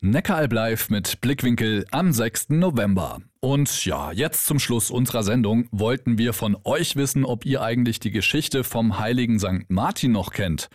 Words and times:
Neckaralb 0.00 0.52
live 0.52 0.90
mit 0.90 1.20
Blickwinkel 1.20 1.84
am 1.90 2.12
6. 2.12 2.50
November. 2.50 3.18
Und 3.40 3.84
ja, 3.84 4.12
jetzt 4.12 4.46
zum 4.46 4.60
Schluss 4.60 4.92
unserer 4.92 5.24
Sendung 5.24 5.66
wollten 5.72 6.18
wir 6.18 6.34
von 6.34 6.56
euch 6.62 6.94
wissen, 6.94 7.24
ob 7.24 7.44
ihr 7.44 7.62
eigentlich 7.62 7.98
die 7.98 8.12
Geschichte 8.12 8.62
vom 8.62 9.00
heiligen 9.00 9.40
St. 9.40 9.68
Martin 9.68 10.12
noch 10.12 10.30
kennt. 10.30 10.68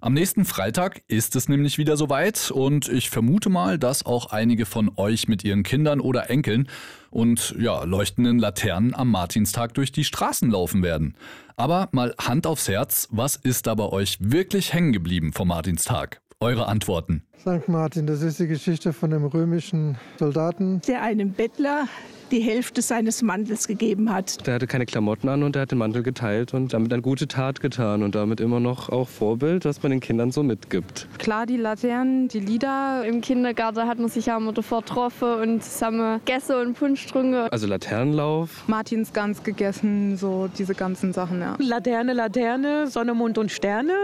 Am 0.00 0.12
nächsten 0.12 0.44
Freitag 0.44 1.02
ist 1.08 1.34
es 1.34 1.48
nämlich 1.48 1.76
wieder 1.76 1.96
soweit 1.96 2.52
und 2.52 2.88
ich 2.88 3.10
vermute 3.10 3.48
mal, 3.48 3.80
dass 3.80 4.06
auch 4.06 4.26
einige 4.26 4.64
von 4.64 4.92
euch 4.94 5.26
mit 5.26 5.42
ihren 5.42 5.64
Kindern 5.64 5.98
oder 5.98 6.30
Enkeln 6.30 6.68
und 7.10 7.56
ja, 7.58 7.82
leuchtenden 7.82 8.38
Laternen 8.38 8.94
am 8.94 9.10
Martinstag 9.10 9.74
durch 9.74 9.90
die 9.90 10.04
Straßen 10.04 10.52
laufen 10.52 10.84
werden. 10.84 11.16
Aber 11.56 11.88
mal 11.90 12.14
Hand 12.20 12.46
aufs 12.46 12.68
Herz, 12.68 13.08
was 13.10 13.34
ist 13.34 13.66
da 13.66 13.74
bei 13.74 13.86
euch 13.86 14.18
wirklich 14.20 14.72
hängen 14.72 14.92
geblieben 14.92 15.32
vom 15.32 15.48
Martinstag? 15.48 16.20
Eure 16.40 16.68
Antworten. 16.68 17.24
St. 17.36 17.66
Martin, 17.68 18.06
das 18.06 18.22
ist 18.22 18.38
die 18.38 18.46
Geschichte 18.46 18.92
von 18.92 19.12
einem 19.12 19.24
römischen 19.24 19.98
Soldaten. 20.20 20.80
Der 20.86 21.02
einem 21.02 21.32
Bettler 21.32 21.88
die 22.30 22.40
Hälfte 22.40 22.82
seines 22.82 23.22
Mantels 23.22 23.66
gegeben 23.66 24.12
hat. 24.12 24.46
Der 24.46 24.54
hatte 24.54 24.66
keine 24.66 24.86
Klamotten 24.86 25.28
an 25.28 25.42
und 25.42 25.56
er 25.56 25.62
hat 25.62 25.70
den 25.70 25.78
Mantel 25.78 26.02
geteilt 26.02 26.54
und 26.54 26.72
damit 26.72 26.92
eine 26.92 27.02
gute 27.02 27.28
Tat 27.28 27.60
getan 27.60 28.02
und 28.02 28.14
damit 28.14 28.40
immer 28.40 28.60
noch 28.60 28.88
auch 28.88 29.08
Vorbild, 29.08 29.64
was 29.64 29.82
man 29.82 29.90
den 29.90 30.00
Kindern 30.00 30.30
so 30.30 30.42
mitgibt. 30.42 31.08
Klar, 31.18 31.46
die 31.46 31.56
Laternen, 31.56 32.28
die 32.28 32.40
Lieder. 32.40 33.04
Im 33.06 33.20
Kindergarten 33.20 33.86
hat 33.86 33.98
man 33.98 34.08
sich 34.08 34.26
ja 34.26 34.36
immer 34.36 34.52
davor 34.52 34.80
getroffen 34.82 35.28
und 35.42 35.64
zusammen 35.64 36.20
Gäste 36.24 36.60
und 36.60 36.74
Punsch 36.74 37.06
getrunken. 37.06 37.48
Also 37.50 37.66
Laternenlauf. 37.66 38.66
Martinsgans 38.68 39.42
gegessen, 39.42 40.16
so 40.16 40.48
diese 40.58 40.74
ganzen 40.74 41.12
Sachen, 41.12 41.40
ja. 41.40 41.56
Laterne, 41.58 42.12
Laterne, 42.12 42.86
Sonne, 42.86 43.14
Mond 43.14 43.38
und 43.38 43.50
Sterne. 43.50 43.94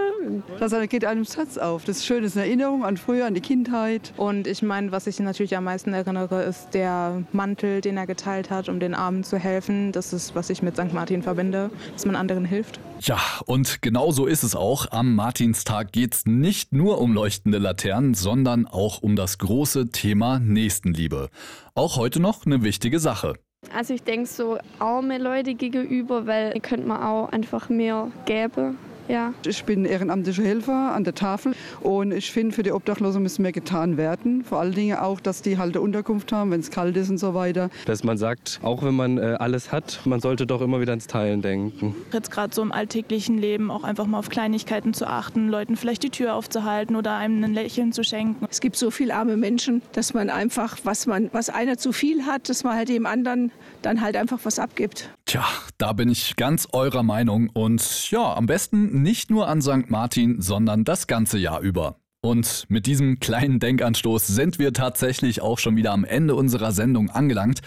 Das 0.59 0.73
geht 0.89 1.05
einem 1.05 1.25
Satz 1.25 1.59
auf. 1.59 1.85
Das 1.85 1.99
ist 1.99 2.07
schön, 2.07 2.23
das 2.23 2.33
ist 2.33 2.37
eine 2.37 2.47
Erinnerung 2.47 2.85
an 2.85 2.97
früher, 2.97 3.27
an 3.27 3.35
die 3.35 3.41
Kindheit. 3.41 4.13
Und 4.17 4.47
ich 4.47 4.63
meine, 4.63 4.93
was 4.93 5.07
ich 5.07 5.21
natürlich 5.21 5.57
am 5.57 5.65
meisten 5.65 5.95
erinnere, 5.95 6.43
ist 6.43 6.75
der 6.75 7.23
Mantel, 7.33 7.81
den 7.81 7.97
er 7.97 8.07
geteilt 8.17 8.51
hat, 8.51 8.69
um 8.69 8.81
den 8.81 8.95
Armen 8.95 9.25
zu 9.25 9.39
helfen. 9.39 9.93
Das 9.93 10.13
ist, 10.13 10.35
was 10.35 10.51
ich 10.51 10.63
mit 10.63 10.77
St. 10.77 10.93
Martin 10.93 11.23
verbinde, 11.23 11.71
dass 11.93 12.07
man 12.07 12.17
anderen 12.17 12.45
hilft. 12.45 12.79
Ja, 13.01 13.19
und 13.47 13.83
genau 13.83 14.13
so 14.13 14.27
ist 14.27 14.45
es 14.45 14.55
auch. 14.55 14.91
Am 14.91 15.15
Martinstag 15.15 15.93
geht 15.93 16.15
es 16.15 16.27
nicht 16.27 16.73
nur 16.73 17.01
um 17.01 17.13
leuchtende 17.13 17.59
Laternen, 17.59 18.15
sondern 18.15 18.67
auch 18.67 19.03
um 19.03 19.17
das 19.17 19.39
große 19.39 19.89
Thema 19.91 20.39
Nächstenliebe. 20.39 21.29
Auch 21.75 21.97
heute 21.97 22.21
noch 22.21 22.47
eine 22.47 22.63
wichtige 22.63 23.01
Sache. 23.01 23.35
Also 23.75 23.95
ich 23.95 24.03
denke 24.03 24.27
so 24.27 24.59
arme 24.79 25.19
Leute 25.19 25.55
gegenüber, 25.55 26.27
weil 26.27 26.61
könnte 26.61 26.87
man 26.87 27.03
auch 27.03 27.31
einfach 27.31 27.69
mehr 27.69 28.11
geben. 28.27 28.77
Ja. 29.09 29.35
Ich 29.47 29.65
bin 29.65 29.85
ehrenamtlicher 29.85 30.43
Helfer 30.43 30.93
an 30.95 31.05
der 31.05 31.15
Tafel 31.15 31.55
und 31.81 32.13
ich 32.13 32.33
finde, 32.33 32.55
für 32.55 32.63
die 32.63 32.73
Obdachlosen 32.73 33.23
müssen 33.23 33.43
mehr 33.43 33.53
getan 33.53 33.97
werden. 33.97 34.45
Vor 34.45 34.61
allen 34.61 34.73
Dingen 34.73 34.97
auch, 34.97 35.21
dass 35.21 35.43
die 35.43 35.59
halt 35.59 35.75
eine 35.75 35.83
Unterkunft 35.83 36.33
haben, 36.33 36.51
wenn 36.51 36.61
es 36.61 36.71
kalt 36.71 36.97
ist 36.97 37.11
und 37.11 37.19
so 37.19 37.35
weiter. 37.35 37.71
Dass 37.87 38.05
man 38.05 38.17
sagt, 38.17 38.61
auch 38.63 38.83
wenn 38.83 38.95
man 38.95 39.19
äh, 39.19 39.37
alles 39.39 39.73
hat, 39.73 40.01
man 40.05 40.21
sollte 40.21 40.47
doch 40.47 40.61
immer 40.61 40.81
wieder 40.81 40.93
ans 40.93 41.07
Teilen 41.07 41.43
denken. 41.43 41.95
Jetzt 42.13 42.31
gerade 42.31 42.55
so 42.55 42.63
im 42.63 42.73
alltäglichen 42.73 43.39
Leben 43.39 43.71
auch 43.71 43.85
einfach 43.85 44.07
mal 44.07 44.19
auf 44.19 44.29
Kleinigkeiten 44.29 44.95
zu 44.95 45.07
achten, 45.07 45.49
Leuten 45.49 45.77
vielleicht 45.77 46.03
die 46.03 46.11
Tür 46.11 46.35
aufzuhalten 46.35 46.97
oder 46.97 47.17
einem 47.17 47.45
ein 47.45 47.55
Lächeln 47.55 47.93
zu 47.93 48.05
schenken. 48.05 48.47
Es 48.51 48.61
gibt 48.61 48.77
so 48.77 48.91
viele 48.91 49.15
arme 49.15 49.37
Menschen, 49.37 49.83
dass 49.93 50.15
man 50.15 50.31
einfach, 50.31 50.79
was 50.85 51.07
man, 51.07 51.29
was 51.33 51.51
einer 51.51 51.77
zu 51.77 51.93
viel 51.93 52.25
hat, 52.27 52.49
dass 52.49 52.65
man 52.65 52.77
halt 52.77 52.89
dem 52.89 53.07
anderen 53.07 53.53
dann 53.83 54.01
halt 54.01 54.17
einfach 54.17 54.39
was 54.45 54.59
abgibt. 54.59 55.11
Tja, 55.35 55.49
da 55.79 55.93
bin 55.93 56.11
ich 56.11 56.37
ganz 56.37 56.69
eurer 56.71 57.03
Meinung 57.03 57.49
und 57.49 58.09
ja, 58.09 58.37
am 58.37 58.47
besten 58.47 59.03
nicht 59.03 59.31
nur 59.31 59.49
an 59.49 59.61
St. 59.61 59.91
Martin, 59.91 60.41
sondern 60.41 60.85
das 60.85 61.09
ganze 61.09 61.39
Jahr 61.39 61.61
über. 61.61 61.97
Und 62.21 62.67
mit 62.69 62.87
diesem 62.87 63.19
kleinen 63.19 63.59
Denkanstoß 63.59 64.29
sind 64.29 64.61
wir 64.61 64.73
tatsächlich 64.73 65.41
auch 65.41 65.59
schon 65.59 65.77
wieder 65.77 65.91
am 65.91 66.05
Ende 66.05 66.37
unserer 66.37 66.71
Sendung 66.71 67.11
angelangt. 67.11 67.63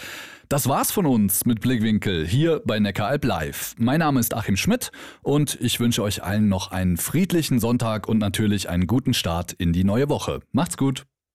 Das 0.48 0.70
war's 0.70 0.94
von 0.94 1.06
uns 1.06 1.44
mit 1.44 1.60
Blickwinkel 1.60 2.26
hier 2.26 2.62
bei 2.64 2.80
Neckaralb 2.80 3.26
Live. 3.26 3.76
Mein 3.78 4.00
Name 4.00 4.22
ist 4.22 4.34
Achim 4.34 4.56
Schmidt 4.56 4.94
und 5.22 5.58
ich 5.60 5.82
wünsche 5.82 6.04
euch 6.04 6.24
allen 6.24 6.48
noch 6.48 6.72
einen 6.72 6.96
friedlichen 6.96 7.60
Sonntag 7.60 8.08
und 8.08 8.20
natürlich 8.20 8.70
einen 8.70 8.88
guten 8.88 9.14
Start 9.14 9.52
in 9.52 9.74
die 9.74 9.84
neue 9.84 10.08
Woche. 10.08 10.40
Macht's 10.54 10.78
gut! 10.78 11.04